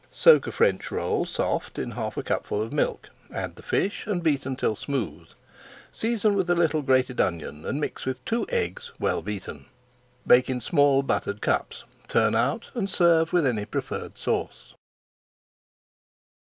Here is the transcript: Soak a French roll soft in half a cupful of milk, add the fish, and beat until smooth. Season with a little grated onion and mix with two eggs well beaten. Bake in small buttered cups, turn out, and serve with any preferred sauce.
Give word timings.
Soak 0.11 0.47
a 0.47 0.51
French 0.51 0.89
roll 0.89 1.25
soft 1.25 1.77
in 1.77 1.91
half 1.91 2.17
a 2.17 2.23
cupful 2.23 2.59
of 2.59 2.73
milk, 2.73 3.11
add 3.31 3.55
the 3.55 3.61
fish, 3.61 4.07
and 4.07 4.23
beat 4.23 4.47
until 4.47 4.75
smooth. 4.75 5.27
Season 5.91 6.33
with 6.33 6.49
a 6.49 6.55
little 6.55 6.81
grated 6.81 7.21
onion 7.21 7.63
and 7.65 7.79
mix 7.79 8.03
with 8.07 8.25
two 8.25 8.47
eggs 8.49 8.91
well 8.99 9.21
beaten. 9.21 9.67
Bake 10.25 10.49
in 10.49 10.59
small 10.59 11.03
buttered 11.03 11.39
cups, 11.39 11.83
turn 12.07 12.33
out, 12.33 12.71
and 12.73 12.89
serve 12.89 13.31
with 13.31 13.45
any 13.45 13.63
preferred 13.65 14.17
sauce. 14.17 14.73